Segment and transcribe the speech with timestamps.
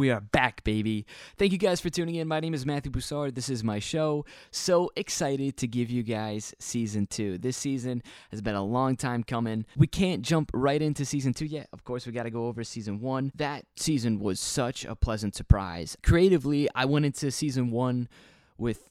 [0.00, 1.04] we are back, baby.
[1.36, 2.26] Thank you guys for tuning in.
[2.26, 3.34] My name is Matthew Broussard.
[3.34, 4.24] This is my show.
[4.50, 7.36] So excited to give you guys season two.
[7.36, 9.66] This season has been a long time coming.
[9.76, 11.68] We can't jump right into season two yet.
[11.74, 13.30] Of course, we got to go over season one.
[13.34, 15.98] That season was such a pleasant surprise.
[16.02, 18.08] Creatively, I went into season one
[18.56, 18.88] with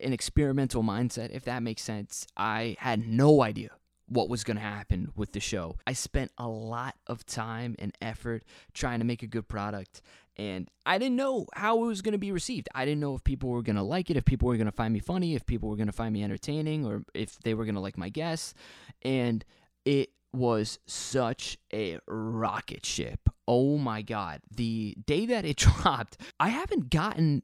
[0.00, 2.26] an experimental mindset, if that makes sense.
[2.36, 3.70] I had no idea
[4.12, 5.76] what was going to happen with the show.
[5.86, 8.44] I spent a lot of time and effort
[8.74, 10.02] trying to make a good product,
[10.36, 12.68] and I didn't know how it was going to be received.
[12.74, 14.72] I didn't know if people were going to like it, if people were going to
[14.72, 17.64] find me funny, if people were going to find me entertaining, or if they were
[17.64, 18.54] going to like my guests.
[19.02, 19.44] And
[19.84, 23.28] it was such a rocket ship.
[23.46, 24.40] Oh my God.
[24.54, 27.42] The day that it dropped, I haven't gotten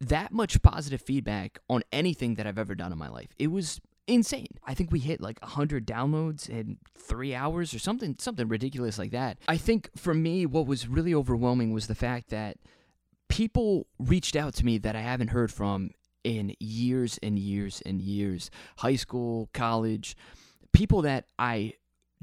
[0.00, 3.34] that much positive feedback on anything that I've ever done in my life.
[3.38, 3.80] It was
[4.10, 4.48] insane.
[4.64, 9.12] I think we hit like 100 downloads in 3 hours or something something ridiculous like
[9.12, 9.38] that.
[9.48, 12.58] I think for me what was really overwhelming was the fact that
[13.28, 15.90] people reached out to me that I haven't heard from
[16.24, 18.50] in years and years and years.
[18.78, 20.16] High school, college,
[20.72, 21.74] people that I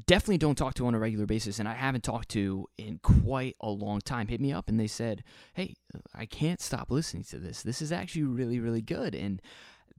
[0.06, 3.56] definitely don't talk to on a regular basis and I haven't talked to in quite
[3.60, 5.76] a long time hit me up and they said, "Hey,
[6.14, 7.64] I can't stop listening to this.
[7.64, 9.42] This is actually really really good." And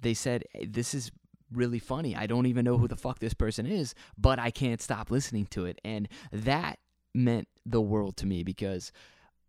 [0.00, 1.10] they said, "This is
[1.52, 2.14] really funny.
[2.14, 5.46] I don't even know who the fuck this person is, but I can't stop listening
[5.46, 6.78] to it." And that
[7.14, 8.92] meant the world to me because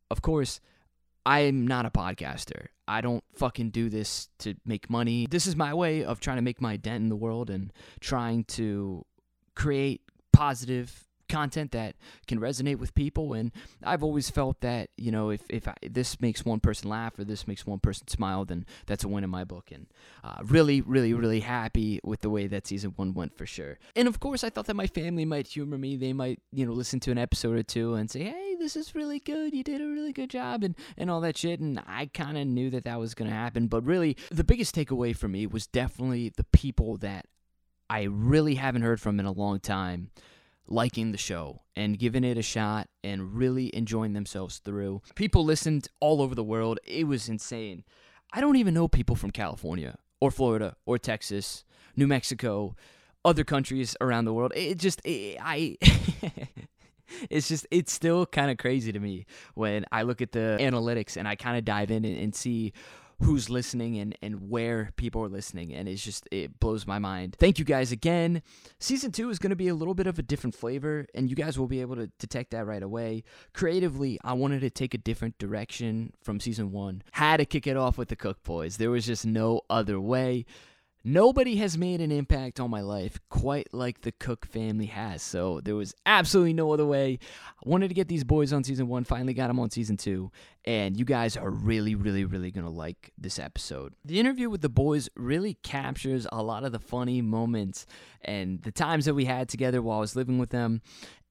[0.09, 0.59] of course
[1.25, 2.67] I'm not a podcaster.
[2.87, 5.27] I don't fucking do this to make money.
[5.29, 8.45] This is my way of trying to make my dent in the world and trying
[8.45, 9.05] to
[9.55, 10.01] create
[10.33, 11.95] positive content that
[12.27, 13.51] can resonate with people and
[13.83, 17.23] I've always felt that you know if, if I, this makes one person laugh or
[17.23, 19.87] this makes one person smile then that's a win in my book and
[20.23, 23.77] uh, really really really happy with the way that season one went for sure.
[23.95, 25.95] And of course I thought that my family might humor me.
[25.95, 28.95] They might you know listen to an episode or two and say hey this is
[28.95, 29.53] really good.
[29.53, 32.47] You did a really good job and, and all that shit and I kind of
[32.47, 33.67] knew that that was going to happen.
[33.67, 37.25] But really the biggest takeaway for me was definitely the people that
[37.89, 40.11] I really haven't heard from in a long time
[40.69, 45.01] liking the show and giving it a shot and really enjoying themselves through.
[45.15, 46.79] People listened all over the world.
[46.85, 47.83] It was insane.
[48.31, 51.63] I don't even know people from California or Florida or Texas,
[51.95, 52.75] New Mexico,
[53.25, 54.53] other countries around the world.
[54.55, 55.77] It just it, I
[57.29, 59.25] it's just it's still kind of crazy to me
[59.55, 62.73] when I look at the analytics and I kind of dive in and, and see
[63.21, 67.35] who's listening and, and where people are listening and it's just it blows my mind.
[67.37, 68.41] Thank you guys again.
[68.79, 71.35] Season two is going to be a little bit of a different flavor and you
[71.35, 73.23] guys will be able to detect that right away.
[73.53, 77.03] Creatively i wanted to take a different direction from season one.
[77.11, 78.77] Had to kick it off with the cook boys.
[78.77, 80.45] There was just no other way
[81.03, 85.21] Nobody has made an impact on my life quite like the Cook family has.
[85.21, 87.19] So there was absolutely no other way.
[87.65, 90.29] I wanted to get these boys on season one, finally got them on season two.
[90.65, 93.93] And you guys are really, really, really going to like this episode.
[94.03, 97.85] The interview with the boys really captures a lot of the funny moments
[98.21, 100.81] and the times that we had together while I was living with them.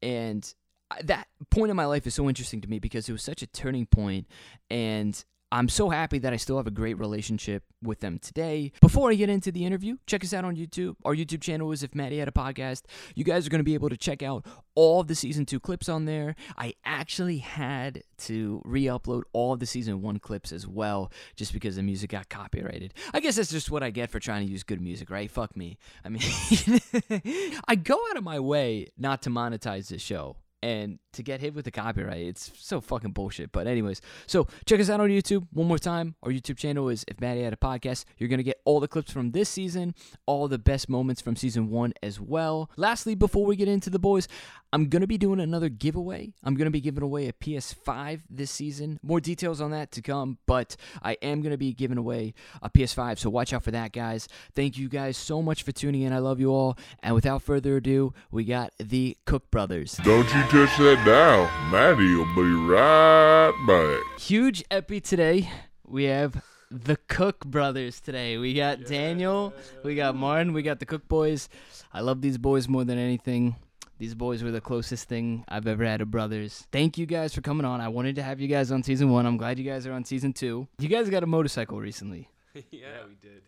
[0.01, 0.51] And
[0.91, 3.43] uh, that point in my life is so interesting to me because it was such
[3.43, 4.27] a turning point
[4.71, 8.73] and I'm so happy that I still have a great relationship with them today.
[8.83, 10.97] Before I get into the interview, check us out on YouTube.
[11.07, 12.83] Our YouTube channel is If Maddie Had a Podcast.
[13.15, 14.45] You guys are going to be able to check out
[14.75, 16.35] all of the season two clips on there.
[16.59, 21.55] I actually had to re upload all of the season one clips as well, just
[21.55, 22.93] because the music got copyrighted.
[23.15, 25.31] I guess that's just what I get for trying to use good music, right?
[25.31, 25.79] Fuck me.
[26.05, 26.23] I mean,
[27.69, 31.55] I go out of my way not to monetize this show and to get hit
[31.55, 34.01] with the copyright it's so fucking bullshit but anyways.
[34.27, 36.15] So check us out on youtube one more time.
[36.23, 38.05] Our youtube channel is if maddie had a podcast.
[38.19, 39.95] You're gonna get all the clips from this season
[40.27, 42.71] all the best moments from season one as well.
[42.77, 44.29] Lastly before we get into the boys
[44.73, 48.99] i'm gonna be doing another giveaway i'm gonna be giving away a ps5 this season
[49.03, 53.19] more details on that to come but i am gonna be giving away a ps5
[53.19, 56.19] so watch out for that guys thank you guys so much for tuning in i
[56.19, 60.77] love you all and without further ado we got the cook brothers Don't you touch
[60.79, 61.49] that dial.
[61.71, 64.21] Maddie will be right back.
[64.21, 65.51] Huge epi today.
[65.87, 68.37] We have the Cook brothers today.
[68.39, 71.49] We got Daniel, we got Martin, we got the Cook boys.
[71.93, 73.57] I love these boys more than anything.
[73.99, 76.67] These boys were the closest thing I've ever had to brothers.
[76.71, 77.81] Thank you guys for coming on.
[77.81, 79.27] I wanted to have you guys on season one.
[79.27, 80.69] I'm glad you guys are on season two.
[80.79, 82.29] You guys got a motorcycle recently.
[82.71, 83.43] yeah, we did.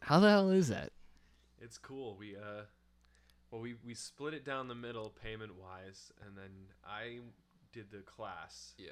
[0.00, 0.90] How the hell is that?
[1.60, 2.16] It's cool.
[2.18, 2.64] We uh,
[3.52, 6.50] well, we we split it down the middle payment wise, and then
[6.84, 7.20] I
[7.72, 8.74] did the class.
[8.78, 8.90] Yeah.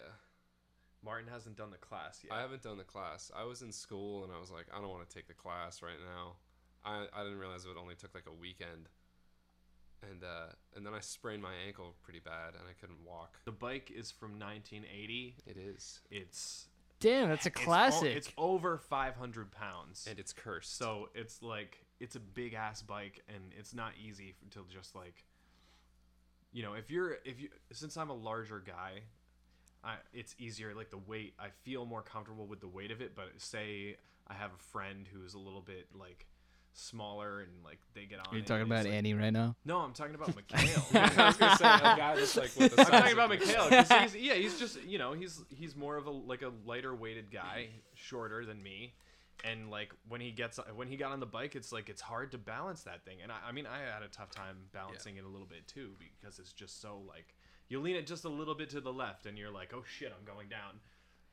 [1.04, 2.32] Martin hasn't done the class yet.
[2.32, 3.30] I haven't done the class.
[3.34, 5.80] I was in school and I was like, I don't want to take the class
[5.80, 6.34] right now.
[6.84, 8.88] I, I didn't realize it only took like a weekend.
[10.08, 13.38] And uh, and then I sprained my ankle pretty bad, and I couldn't walk.
[13.44, 15.36] The bike is from 1980.
[15.46, 16.66] It is, It's
[17.00, 18.14] Damn, that's a it's o- classic.
[18.16, 20.06] It's, over 500 pounds.
[20.08, 20.76] and it's cursed.
[20.76, 25.24] So it's like it's a big ass bike, and it's not easy to just like,
[26.52, 29.00] you know, if you're if you since I'm a larger guy,
[29.82, 30.74] I it's easier.
[30.74, 33.14] Like the weight, I feel more comfortable with the weight of it.
[33.14, 33.96] But say
[34.28, 36.26] I have a friend who's a little bit like
[36.72, 38.26] smaller and like they get on.
[38.32, 39.56] You're it, talking about like- Annie right now.
[39.64, 40.82] No, I'm talking about Mikhail.
[40.94, 43.30] I was gonna say a guy that's like with the I'm talking about.
[43.30, 43.68] Mikhail
[44.02, 47.30] he's yeah he's just you know he's he's more of a like a lighter weighted
[47.30, 48.94] guy, shorter than me,
[49.44, 52.32] and like when he gets when he got on the bike, it's like it's hard
[52.32, 53.18] to balance that thing.
[53.22, 55.92] And I, I mean I had a tough time balancing it a little bit too
[55.98, 57.34] because it's just so like
[57.68, 60.12] you lean it just a little bit to the left and you're like oh shit
[60.16, 60.80] I'm going down,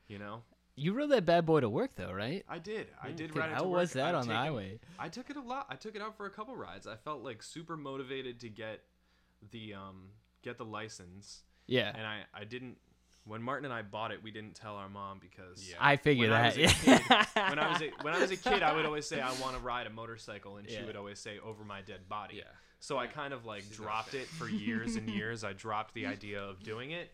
[0.08, 0.42] you know.
[0.78, 2.44] You rode that bad boy to work though, right?
[2.48, 2.86] I did.
[3.02, 3.94] I did Dude, ride it how to was work.
[3.94, 4.80] that I've on the highway?
[4.98, 5.66] I took it a lot.
[5.68, 6.86] I took it out for a couple rides.
[6.86, 8.82] I felt like super motivated to get
[9.50, 10.10] the um
[10.42, 11.42] get the license.
[11.66, 11.92] Yeah.
[11.94, 12.76] and I I didn't
[13.24, 15.76] when Martin and I bought it we didn't tell our mom because Yeah.
[15.80, 16.56] I figured when I that.
[16.58, 17.02] was a kid-
[17.50, 19.54] when I was a, when I was a kid I would always say I want
[19.56, 22.36] to ride a motorcycle and she would always say over my dead body.
[22.36, 22.44] Yeah.
[22.80, 25.42] So I kind of like She's dropped it for years and years.
[25.44, 27.10] I dropped the idea of doing it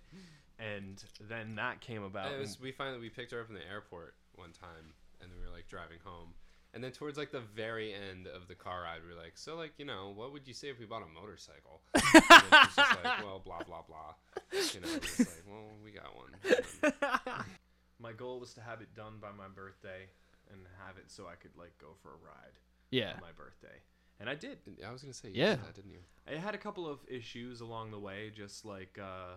[0.58, 2.32] and then that came about.
[2.32, 5.44] It was, we finally we picked her up in the airport one time, and we
[5.44, 6.34] were like driving home.
[6.72, 9.54] And then towards like the very end of the car ride, we were like, "So
[9.56, 12.02] like, you know, what would you say if we bought a motorcycle?" And
[12.50, 14.14] then she's just like, "Well, blah blah blah."
[14.52, 17.44] You know, it's like, "Well, we got one."
[18.00, 20.08] My goal was to have it done by my birthday
[20.50, 22.58] and have it so I could like go for a ride
[22.90, 23.12] yeah.
[23.14, 23.78] on my birthday.
[24.20, 24.58] And I did.
[24.86, 25.50] I was gonna say, you Yeah.
[25.56, 26.00] did that, didn't you?
[26.26, 29.36] I had a couple of issues along the way, just like uh,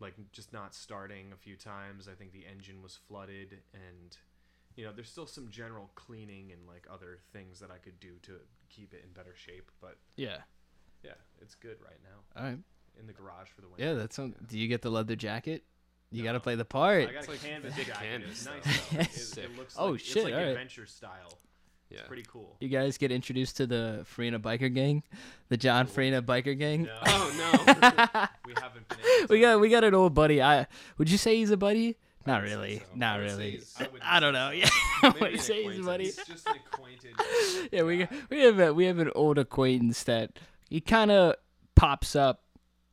[0.00, 2.08] like just not starting a few times.
[2.08, 4.16] I think the engine was flooded, and
[4.76, 8.12] you know, there's still some general cleaning and like other things that I could do
[8.22, 8.32] to
[8.68, 9.70] keep it in better shape.
[9.80, 10.38] But Yeah.
[11.02, 12.58] yeah, it's good right now All right.
[12.98, 13.84] in the garage for the winter.
[13.84, 14.34] Yeah, that's some.
[14.48, 15.64] Do you get the leather jacket?
[16.10, 17.06] You got to play the part.
[17.08, 17.94] I got a like canvas jacket.
[18.00, 19.42] canvas, It's nice though.
[19.42, 20.48] It, it looks Oh, like, shit, It's like alright.
[20.48, 21.38] adventure style.
[21.90, 22.02] Yeah.
[22.06, 22.56] Pretty cool.
[22.60, 25.02] You guys get introduced to the Farina biker gang,
[25.48, 26.82] the John Farina biker gang.
[26.84, 27.72] No, Oh no.
[28.46, 29.26] we haven't been.
[29.30, 30.42] we got we got an old buddy.
[30.42, 30.66] I
[30.98, 31.96] would you say he's a buddy?
[32.26, 32.80] Not really.
[32.80, 32.84] so.
[32.94, 33.62] Not I really.
[33.78, 34.50] I I don't know.
[34.54, 34.68] Yeah,
[35.02, 36.04] I Maybe would an say he's a buddy.
[36.04, 37.12] He's just an acquainted.
[37.72, 40.38] Yeah, we we have a, we have an old acquaintance that
[40.68, 41.36] he kind of
[41.74, 42.42] pops up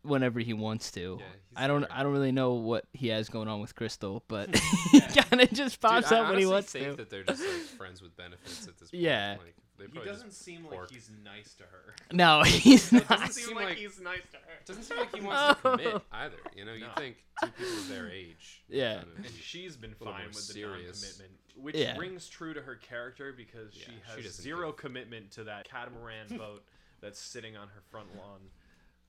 [0.06, 1.18] whenever he wants to.
[1.20, 1.26] Yeah,
[1.56, 1.90] I don't there.
[1.92, 4.50] I don't really know what he has going on with Crystal, but
[4.94, 5.08] Yeah.
[5.12, 6.96] he kind of just pops Dude, I up when he honestly wants think to.
[6.98, 9.04] that they're just like friends with benefits at this point.
[9.04, 9.38] Yeah.
[9.78, 10.82] Like, He doesn't seem pork.
[10.84, 11.96] like he's nice to her.
[12.14, 13.20] No, he's It not.
[13.20, 14.54] doesn't seem seem like, like- he's nice to her.
[14.66, 15.78] Doesn't seem like he wants to No.
[15.78, 16.36] commit either.
[16.56, 18.64] You know, you think two people of their age.
[18.70, 19.00] Yeah.
[19.00, 21.02] kinda- And she's been fine more with the serious.
[21.04, 21.98] non-commitment, which Yeah.
[21.98, 25.44] rings true to her character because Yeah, she she has doesn't zero give- commitment to
[25.46, 26.64] that catamaran boat
[27.02, 28.40] that's sitting on her front lawn.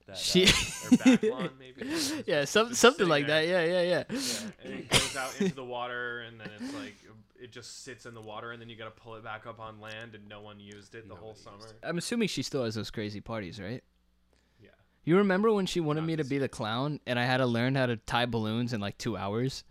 [0.07, 0.51] That, She- uh,
[0.91, 1.87] or back lawn, maybe.
[2.25, 3.45] yeah, some, Just something like there.
[3.45, 3.47] that.
[3.47, 4.03] Yeah, yeah, yeah.
[4.09, 6.95] Yeah, and it goes out into the water, and then it's like
[7.39, 9.59] it just sits in the water, and then you got to pull it back up
[9.59, 11.67] on land, and no one used it the whole summer.
[11.83, 13.83] I'm assuming she still has those crazy parties, right?
[14.63, 14.69] Yeah.
[15.03, 17.45] You remember when she wanted Not me to be the clown and I had to
[17.45, 19.63] learn how to tie balloons in like two hours?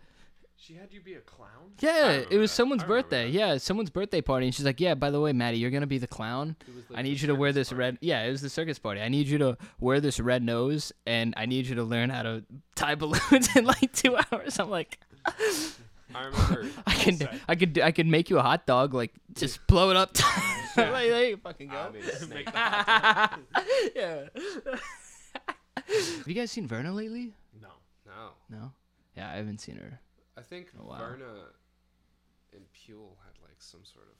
[0.59, 1.71] She had you be a clown.
[1.79, 2.55] Yeah, it was that.
[2.55, 3.25] someone's birthday.
[3.25, 3.31] that.
[3.31, 5.99] Yeah, someone's birthday party, and she's like, "Yeah, by the way, Maddie, you're gonna be
[5.99, 6.55] the clown.
[6.67, 7.79] It was I need you to wear this party.
[7.79, 7.97] red.
[8.01, 8.99] Yeah, it was the circus party.
[8.99, 12.23] I need you to wear this red nose, and I need you to learn how
[12.23, 12.43] to
[12.75, 16.67] tie balloons in like two hours." I'm like, I remember.
[16.87, 17.35] I can, set.
[17.47, 18.95] I could, I could make you a hot dog.
[18.95, 20.17] Like, just blow it up.
[20.75, 21.91] like, there you fucking go.
[21.93, 22.33] made a snake.
[22.33, 23.63] Make the hot dog.
[23.95, 24.23] yeah.
[25.87, 27.31] Have you guys seen Verna lately?
[27.61, 27.69] No.
[28.05, 28.71] No, No.
[29.15, 29.99] Yeah, I haven't seen her.
[30.37, 30.97] I think Oh, wow.
[30.99, 31.33] Verna
[32.53, 34.13] and Pule had like some sort of.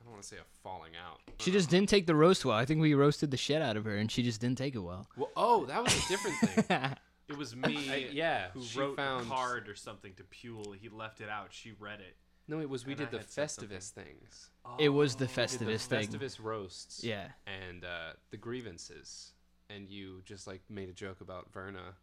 [0.00, 1.20] I don't want to say a falling out.
[1.40, 2.56] She just didn't take the roast well.
[2.56, 4.78] I think we roasted the shit out of her, and she just didn't take it
[4.80, 5.08] well.
[5.16, 6.80] Well, oh, that was a different thing.
[7.28, 10.70] It was me I- yeah, who she wrote found- a card or something to Pule.
[10.80, 11.48] He left it out.
[11.50, 12.14] She read it.
[12.46, 13.76] No, it was we did I the had said something.
[13.76, 14.50] Festivus things.
[14.78, 15.26] It was the Oh.
[15.26, 16.06] The Festivus thing.
[16.06, 17.02] Festivus roasts.
[17.02, 17.26] Yeah.
[17.48, 19.32] And uh, the grievances,
[19.68, 21.94] and you just like made a joke about Verna.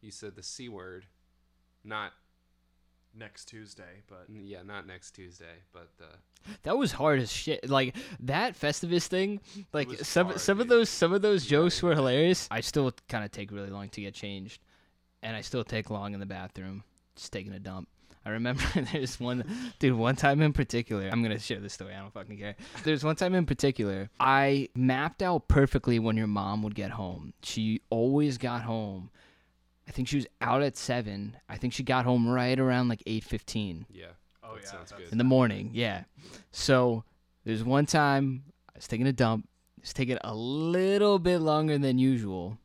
[0.00, 1.04] You said the c word,
[1.84, 2.12] not
[3.16, 6.06] next Tuesday, but yeah, not next Tuesday, but uh,
[6.62, 7.68] That was hard as shit.
[7.68, 9.40] Like that Festivus thing,
[9.72, 12.48] like some hard, some of those some of those jokes were hilarious.
[12.50, 14.60] I still kind of take really long to get changed,
[15.22, 16.84] and I still take long in the bathroom,
[17.16, 17.88] just taking a dump.
[18.26, 19.44] I remember there's one
[19.78, 21.08] dude one time in particular.
[21.10, 21.94] I'm gonna share this story.
[21.94, 22.56] I don't fucking care.
[22.82, 24.08] There's one time in particular.
[24.18, 27.34] I mapped out perfectly when your mom would get home.
[27.42, 29.10] She always got home.
[29.88, 31.36] I think she was out at seven.
[31.48, 34.06] I think she got home right around like eight fifteen yeah.
[34.42, 35.12] oh That yeah, sounds good.
[35.12, 35.70] in the morning.
[35.74, 36.04] Yeah.
[36.52, 37.04] So
[37.44, 39.48] there's one time I was taking a dump.
[39.82, 42.56] It's taking a little bit longer than usual.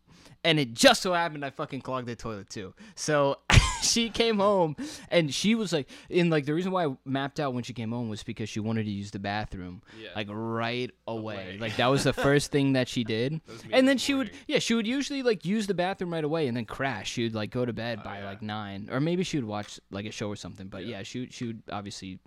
[0.44, 2.74] And it just so happened I fucking clogged the toilet too.
[2.96, 3.40] So
[3.82, 4.78] she came home
[5.10, 7.92] and she was like, in like the reason why I mapped out when she came
[7.92, 10.10] home was because she wanted to use the bathroom Yeah.
[10.16, 11.34] like right away.
[11.34, 11.58] Away.
[11.60, 13.42] Like that was the first thing that she did.
[13.72, 16.56] And then she would, yeah, she would usually like use the bathroom right away and
[16.56, 17.12] then crash.
[17.12, 18.26] She would like go to bed by yeah.
[18.26, 20.68] like nine, or maybe she would watch like a show or something.
[20.68, 22.20] But yeah, she would- she would obviously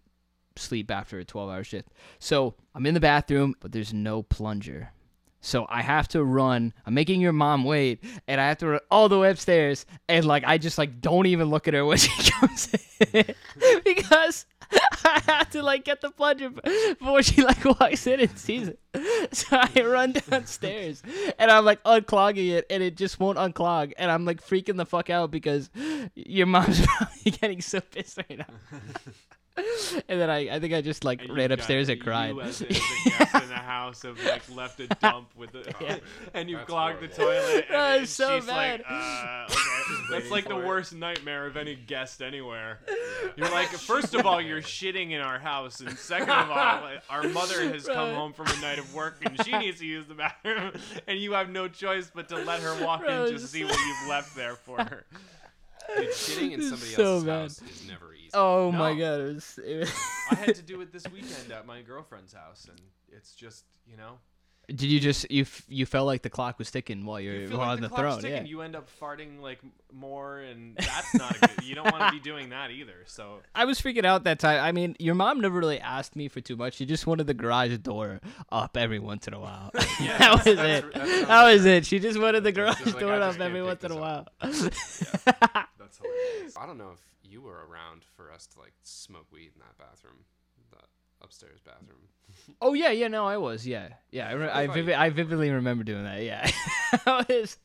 [0.56, 1.88] sleep after a 12 hour shift.
[2.18, 4.90] So I'm in the bathroom, but there's no plunger.
[5.42, 6.72] So I have to run.
[6.86, 9.84] I'm making your mom wait, and I have to run all the way upstairs.
[10.08, 12.72] And like, I just like don't even look at her when she comes
[13.12, 13.24] in
[13.84, 14.46] because
[15.04, 18.78] I have to like get the plunger before she like walks in and sees it.
[19.32, 21.02] So I run downstairs
[21.38, 23.92] and I'm like unclogging it, and it just won't unclog.
[23.98, 25.70] And I'm like freaking the fuck out because
[26.14, 28.78] your mom's probably getting so pissed right now.
[30.08, 32.30] And then I, I think I just like And ran upstairs and cried.
[32.34, 35.52] You as, a- as a guest in the house have like left a dump with
[35.52, 35.98] the, Yeah.
[36.34, 37.66] and you've That's clogged the toilet.
[37.68, 38.80] And, Oh, and so she's bad.
[38.80, 39.58] like, uh, okay.
[40.10, 40.64] that's like the it.
[40.66, 42.80] worst nightmare of any guest anywhere.
[43.36, 47.22] You're like, first of all, you're shitting in our house, and second of all, our
[47.28, 48.14] mother has come Right.
[48.16, 50.72] home from a night of work and she needs to use the bathroom,
[51.06, 53.64] and you have no choice but to let her walk Bro, in to it's see
[53.64, 55.04] what you've left there for her.
[55.96, 57.40] Dude, shitting in It's somebody so else's bad.
[57.42, 58.30] house is never easy.
[58.34, 59.92] Oh my god, it was, it was
[60.30, 62.80] I had to do it this weekend at my girlfriend's house, and
[63.10, 64.18] it's just, you know.
[64.68, 67.48] Did you just you f- you felt like the clock was ticking while you're You
[67.48, 68.22] feel while like on the, the, clock's throne?
[68.22, 68.46] ticking.
[68.46, 68.50] Yeah.
[68.50, 69.58] You end up farting like
[69.92, 71.64] more, and that's not a good.
[71.66, 72.94] You don't want to be doing that either.
[73.06, 74.62] So I was freaking out that time.
[74.62, 76.74] I mean, your mom never really asked me for too much.
[76.74, 78.20] She just wanted the garage door
[78.52, 79.72] up every once in a while.
[80.00, 80.94] Yeah, that was that's- it.
[80.94, 81.76] that That was fair.
[81.76, 81.86] it.
[81.86, 84.26] She just wanted the garage like, door up every once in a while.
[84.40, 85.68] up.
[85.92, 86.56] That's hilarious.
[86.56, 89.78] I don't know if you were around for us to like smoke weed in that
[89.78, 90.24] bathroom,
[90.70, 90.86] that
[91.22, 92.08] upstairs bathroom.
[92.60, 93.08] oh yeah, yeah.
[93.08, 93.66] No, I was.
[93.66, 94.28] Yeah, yeah.
[94.28, 96.22] I, re- I, thought vivid, I vividly remember doing that.
[96.22, 96.50] Yeah,
[97.06, 97.56] I was.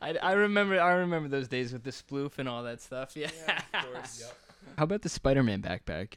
[0.00, 3.16] I, I remember I remember those days with the sploof and all that stuff.
[3.16, 3.30] Yeah.
[3.74, 4.32] of course.
[4.78, 6.14] How about the Spider-Man backpack?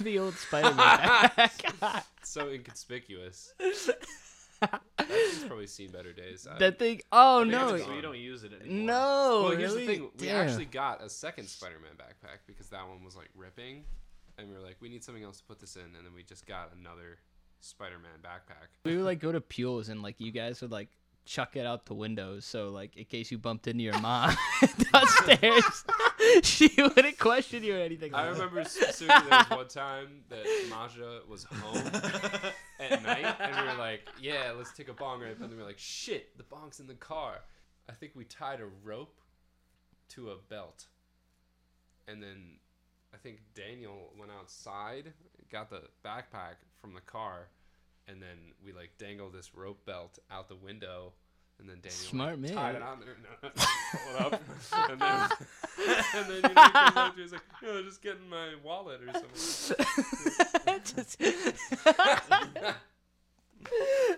[0.00, 2.04] The old Spider-Man backpack.
[2.22, 3.54] so inconspicuous.
[4.60, 6.46] Probably seen better days.
[6.50, 7.00] I- that thing.
[7.12, 7.72] Oh I no.
[7.94, 8.86] we don't use it anymore.
[8.86, 9.42] No.
[9.44, 9.86] well, here's really?
[9.86, 10.10] the thing.
[10.18, 10.46] We Damn.
[10.48, 13.84] actually got a second Spider-Man backpack because that one was like ripping,
[14.38, 16.22] and we were like, we need something else to put this in, and then we
[16.22, 17.18] just got another
[17.60, 18.68] Spider-Man backpack.
[18.84, 20.88] we would like go to Pule's and like you guys would like
[21.26, 24.36] chuck it out the windows so like in case you bumped into your mom
[24.92, 25.84] downstairs
[26.42, 28.40] she wouldn't question you or anything I like that.
[28.42, 31.86] remember specifically there was one time that Maja was home
[32.80, 35.56] at night, and we were like, "Yeah, let's take a bong rip," and then we
[35.56, 37.40] were like, "Shit, the bong's in the car."
[37.88, 39.20] I think we tied a rope
[40.10, 40.86] to a belt,
[42.08, 42.58] and then
[43.12, 45.12] I think Daniel went outside,
[45.50, 47.48] got the backpack from the car,
[48.08, 51.12] and then we like dangled this rope belt out the window.
[51.60, 52.54] And then Daniel Smart like, man.
[52.54, 54.42] tied it on there, no, pull it up,
[54.90, 55.30] and then,
[56.14, 58.28] and then you know, he comes out to me, he's like, you know, just getting
[58.28, 60.84] my wallet or something.
[60.84, 61.16] Just-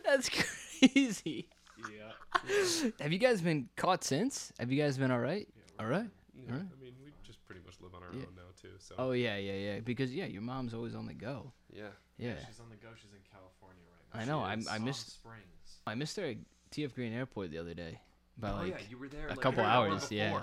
[0.04, 1.48] that's crazy
[1.90, 2.90] Yeah.
[3.00, 6.52] have you guys been caught since have you guys been all right all right Yeah,
[6.52, 6.66] Alright.
[6.78, 8.26] I mean, we just pretty much live on our Yeah.
[8.26, 8.70] own now too.
[8.78, 11.84] So oh yeah yeah yeah because yeah your mom's always on the go yeah,
[12.18, 12.88] yeah She's on the go.
[12.96, 13.82] She's in California
[14.14, 14.20] right now.
[14.20, 15.80] I know, I'm- I Palm missed- Springs.
[15.86, 16.36] i missed her at
[16.70, 18.00] tf green airport the other day
[18.38, 20.42] by oh like yeah, you were there a like couple hours, yeah.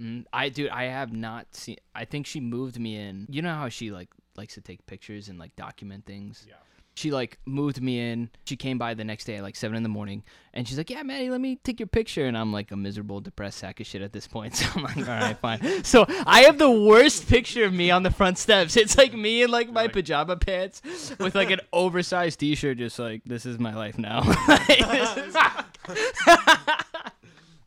[0.00, 1.76] Mm, I dude, I have not seen.
[1.94, 3.26] I think she moved me in.
[3.28, 6.44] You know how she like likes to take pictures and like document things.
[6.48, 6.54] Yeah.
[6.98, 8.28] She like moved me in.
[8.44, 10.90] She came by the next day at like seven in the morning, and she's like,
[10.90, 13.86] "Yeah, Maddie, let me take your picture." And I'm like a miserable, depressed sack of
[13.86, 14.54] shit at this point.
[14.58, 18.02] So I'm like, "All right, fine." So I have the worst picture of me on
[18.02, 18.76] the front steps.
[18.76, 20.82] It's like me in like my pajama pants
[21.20, 24.22] with like an oversized T-shirt, just like this is my life now.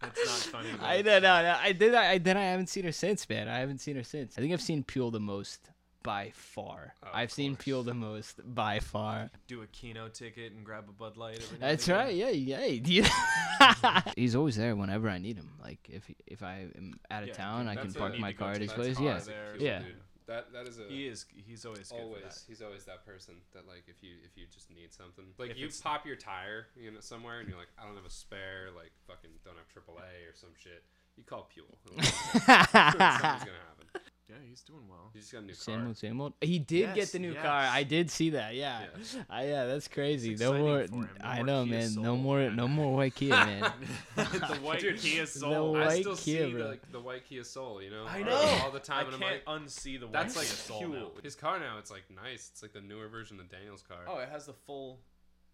[0.02, 0.70] That's not funny.
[0.82, 1.56] I don't know.
[1.58, 1.96] I did.
[1.96, 3.48] I then I haven't seen her since, man.
[3.48, 4.38] I haven't seen her since.
[4.38, 5.70] I think I've seen Peel the most
[6.04, 6.96] by far.
[7.04, 7.66] Oh, I've seen course.
[7.66, 9.30] Peel the most by far.
[9.48, 11.40] Do a Keno ticket and grab a Bud Light.
[11.44, 11.98] Every now That's again.
[11.98, 12.16] right.
[12.16, 14.02] Yeah, yeah.
[14.16, 15.50] He's always there whenever I need him.
[15.62, 18.62] Like if if I am out of Yeah, town, I can park my car at
[18.62, 19.00] his place.
[19.00, 19.20] Yeah.
[19.20, 19.56] there.
[19.60, 19.80] Yeah.
[19.80, 19.96] dude.
[20.28, 21.26] That that is a He is.
[21.34, 22.40] He's always good for always that.
[22.48, 25.58] he's always that person that like if you if you just need something like If
[25.58, 28.70] you pop your tire you know somewhere and you're like I don't have a spare
[28.76, 30.84] like fucking don't have AAA or some shit
[31.18, 31.76] you call Puel
[32.32, 34.02] something's gonna happen
[34.32, 35.12] Yeah, he's doing well.
[35.14, 36.34] you just got a new Same car old, same old.
[36.40, 37.42] He did get the new yes.
[37.44, 37.52] car.
[37.70, 38.56] I did see that.
[38.56, 38.80] Yeah,
[39.14, 39.24] Yeah.
[39.30, 40.36] I, yeah, that's crazy.
[40.36, 40.88] No more.
[40.88, 41.10] for him.
[41.20, 41.96] No I know, Kia man.
[41.96, 42.38] No more.
[42.40, 42.56] man.
[42.56, 43.72] No more white Kia, man.
[44.16, 44.24] the
[44.64, 45.74] white Dude, Kia the Soul.
[45.74, 48.26] white I still Kia, see the, like the white Kia Soul you know I all-
[48.26, 48.60] know.
[48.64, 50.88] all the time I and can't I'm like unsee the white that's Kia like Soul
[50.90, 51.08] now.
[51.24, 54.20] his car now it's like nice it's like the newer version of Daniel's car Oh,
[54.20, 55.00] it has the full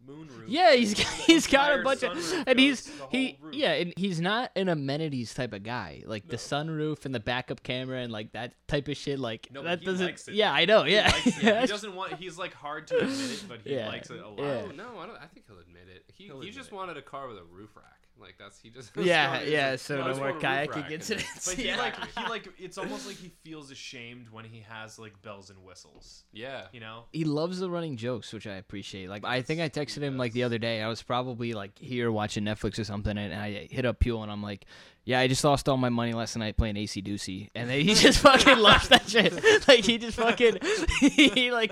[0.06, 0.46] moonroof.
[0.48, 3.54] Yeah, he's The he's got a bunch of, and he's he roof.
[3.56, 6.04] yeah, and he's not an amenities type of guy.
[6.06, 9.20] Like the sunroof and the backup camera and like that type of shit.
[9.20, 10.06] Like No, that he doesn't.
[10.06, 10.36] likes it.
[10.36, 10.84] Yeah, I know.
[10.84, 11.34] He Yeah, likes it.
[11.62, 12.14] He doesn't want.
[12.14, 13.88] He's like hard to admit it, but he Yeah.
[13.88, 14.40] likes it a lot.
[14.40, 14.62] Yeah.
[14.66, 15.18] Oh no, I don't.
[15.18, 16.06] I think he'll admit it.
[16.14, 16.76] He He'll he just it.
[16.76, 17.97] wanted a car with a roof rack.
[18.20, 18.92] Like that's he just.
[18.98, 19.70] yeah, he's yeah.
[19.72, 21.46] like, So "No, I no more want a roof kayaking rack," incidents.
[21.48, 21.78] But he yeah.
[21.78, 25.64] like he like it's almost like he feels ashamed when he has like bells and
[25.64, 26.24] whistles.
[26.32, 26.64] Yeah.
[26.72, 27.04] You know?
[27.12, 29.10] he loves the running jokes, which I appreciate.
[29.10, 30.82] Like I think I texted him like the other day.
[30.82, 34.32] I was probably like here watching Netflix or something, and I hit up Pule and
[34.32, 34.66] I'm like,
[35.06, 37.94] "Yeah, I just lost all my money last night playing acey deucey," and then he
[37.96, 39.34] just fucking loves that shit.
[39.68, 40.60] Like he just fucking
[41.00, 41.72] he like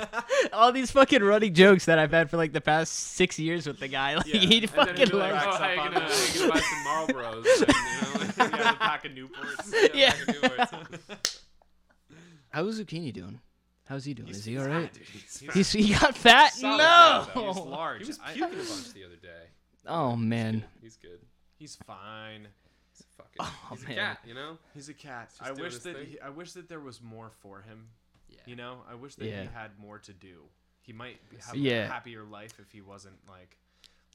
[0.54, 3.80] all these fucking running jokes that I've had for like the past six years with
[3.80, 4.16] the guy.
[4.16, 5.46] Like Yeah, he fucking he'd be like, loves.
[5.46, 6.86] Oh, Racks how you up on gonna, that.
[6.86, 7.62] how you gonna buy some Marlboros?
[7.62, 9.74] and, you know, he has a pack of Newports.
[9.94, 10.10] Yeah.
[10.12, 11.40] back in Newports.
[12.50, 13.40] How's Zucchini doing?
[13.86, 14.28] How's he doing?
[14.28, 14.74] He's Is he all right?
[14.74, 14.94] fat, right?
[14.94, 15.54] dude.
[15.54, 16.54] He's He's he got fat?
[16.54, 16.84] Solid no.
[16.84, 17.48] guy, though.
[17.54, 18.02] He's large.
[18.02, 19.44] He was puking a bunch the other day.
[19.88, 20.64] Oh man.
[20.82, 21.20] He's good.
[21.58, 22.48] He's fine.
[22.92, 23.36] He's a fucking.
[23.42, 24.58] Oh, he's a cat, you know.
[24.74, 25.30] He's a cat.
[25.38, 27.88] Just I wish that he, I wish that there was more for him.
[28.30, 28.40] Yeah.
[28.46, 29.42] You know, I wish that Yeah.
[29.44, 30.44] he had more to do.
[30.82, 31.86] He might be- have Yeah.
[31.86, 33.58] a happier life if he wasn't like,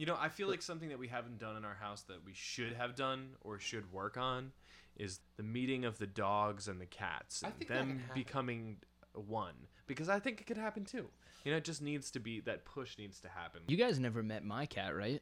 [0.00, 2.32] you know, I feel like something that we haven't done in our house that we
[2.32, 4.50] should have done or should work on
[4.96, 8.78] is the meeting of the dogs and the cats I and think them becoming
[9.12, 9.52] one
[9.86, 11.10] because I think it could happen too.
[11.44, 13.60] You know, it just needs to be that push needs to happen.
[13.68, 15.20] You guys never met my cat, right?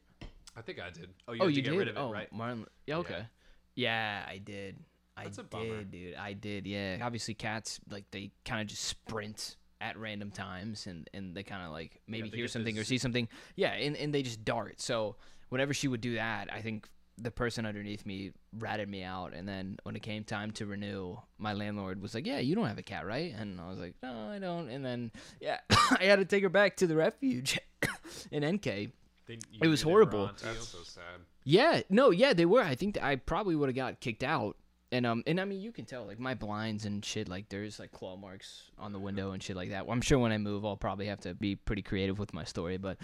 [0.56, 1.08] I think I did.
[1.26, 1.78] oh, you, oh, have you to get did?
[1.78, 2.32] rid of it, oh, right?
[2.32, 2.66] Marlon.
[2.87, 3.26] Yeah, okay.
[3.75, 4.76] Yeah, I did.
[5.16, 5.82] I That's a did, bummer.
[5.82, 6.14] dude.
[6.14, 6.68] I did.
[6.68, 6.99] Yeah.
[7.02, 11.64] Obviously, cats like they kind of just sprint at random times, and and they kind
[11.64, 13.28] of like maybe they hear something or see something.
[13.56, 14.80] Yeah, and and they just dart.
[14.80, 15.16] So
[15.49, 16.88] whenever she would do that, I think
[17.20, 19.34] the person underneath me ratted me out.
[19.34, 22.67] And then when it came time to renew, my landlord was like, "Yeah, you don't
[22.67, 25.10] have a cat, right?" And I was like, "No, I don't." And then
[25.41, 27.58] yeah, I had to take her back to the refuge
[28.30, 28.64] in NK.
[28.64, 30.30] They- It was knew they were horrible.
[30.43, 31.21] That's so sad.
[31.45, 32.62] Yeah, no, yeah, they were.
[32.62, 34.56] I think I probably would have got kicked out.
[34.91, 37.29] And um, and I mean, you can tell like my blinds and shit.
[37.29, 39.85] Like there's like claw marks on the window and shit like that.
[39.87, 42.45] Well, I'm sure when I move, I'll probably have to be pretty creative with my
[42.45, 42.79] story.
[42.79, 42.97] But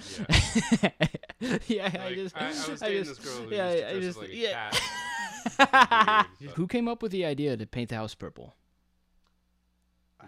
[1.41, 1.59] Yeah.
[1.67, 4.01] yeah, I just, I, I was I just- this girl who yeah, used to I
[4.01, 6.25] just, like yeah.
[6.41, 8.55] Weird, Who came up with the idea to paint the house purple?
[10.21, 10.27] I,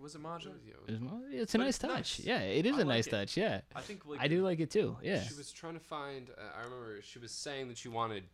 [0.00, 0.50] was it Maja?
[0.86, 1.90] It was mo- It's a nice it's touch.
[1.90, 2.20] nice.
[2.20, 3.10] Yeah, it is I a like nice it.
[3.10, 3.36] touch.
[3.36, 4.96] Yeah, I think like I do like it too.
[5.02, 5.22] Yeah.
[5.22, 6.30] She was trying to find.
[6.30, 8.24] Uh, I remember she was saying that she wanted.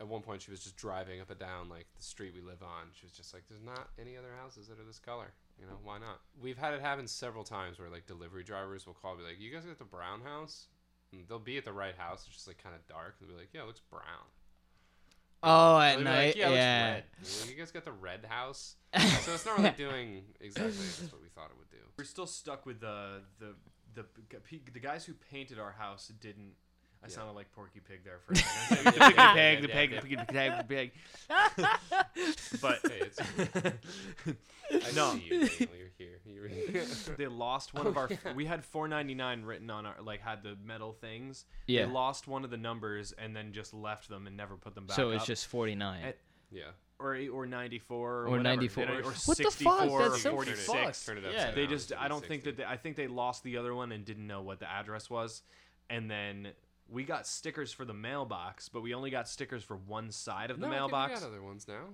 [0.00, 2.62] At one point, she was just driving up and down like the street we live
[2.62, 2.86] on.
[2.92, 5.32] She was just like, "There's not any other houses that are this color.
[5.58, 8.94] You know, why not?" We've had it happen several times where like delivery drivers will
[8.94, 10.68] call, and be like, "You guys got the brown house?"
[11.12, 12.24] And they'll be at the right house.
[12.26, 13.18] It's just like kind of dark.
[13.18, 14.28] They'll be like, "Yeah, it looks brown."
[15.42, 16.26] Oh, They'll at night.
[16.26, 16.92] like, yeah, it yeah.
[16.92, 17.04] red.
[17.22, 18.76] You're like, you guys got the red house.
[18.98, 21.84] so it's not really doing exactly just what we thought it would do.
[21.96, 23.54] We're still stuck with the the
[23.94, 24.06] the
[24.72, 26.52] the guys who painted our house didn't.
[27.02, 27.14] I Yeah.
[27.14, 28.84] sounded like Porky Pig there for a second.
[28.94, 30.24] The pig, yeah, the pig, yeah, the pig, yeah.
[30.24, 30.90] the pig, the pig,
[31.28, 31.68] the pig.
[32.60, 33.72] But Hey, it's-
[34.70, 35.68] I no, see you, Daniel.
[35.78, 36.20] You're here.
[36.26, 36.84] You're here.
[37.16, 38.08] they lost one of our.
[38.34, 41.46] We had 4.99 written on our like had the metal things.
[41.66, 41.86] Yeah.
[41.86, 44.86] They lost one of the numbers and then just left them and never put them
[44.86, 44.96] back.
[44.96, 45.26] So it's up.
[45.26, 46.04] just 49.
[46.04, 46.18] At-
[46.50, 46.62] yeah.
[46.98, 48.84] or eight- or 94 or, Or 94.
[48.84, 49.52] They don't- or What the fuck?
[49.52, 50.66] 64 That's or so 46.
[51.04, 51.18] fucked.
[51.32, 51.50] Yeah.
[51.52, 54.04] They just I don't think that they, I think they lost the other one and
[54.04, 55.42] didn't know what the address was,
[55.88, 56.48] and then
[56.88, 60.58] we got stickers for the mailbox, but we only got stickers for one side of
[60.58, 61.14] the no, I think mailbox.
[61.14, 61.84] We got other ones now.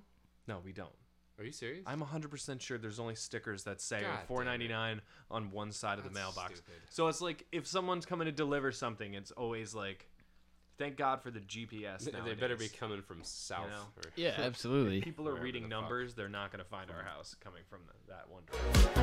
[0.46, 0.92] No, we don't.
[1.38, 1.82] Are you serious?
[1.86, 5.00] I'm 100% sure there's only stickers that say God 4.99
[5.32, 6.52] on one side of the mailbox.
[6.60, 6.74] stupid.
[6.90, 10.08] So it's like if someone's coming to deliver something, it's always like,
[10.78, 12.04] thank God for the GPS.
[12.04, 13.68] They- They better be coming from south.
[13.68, 13.86] know?
[13.96, 15.00] or- Yeah, absolutely.
[15.00, 15.80] People are wherever reading the fuck.
[15.82, 16.14] numbers.
[16.14, 18.44] They're not going to find our house coming from the, that one.
[18.46, 18.94] direction.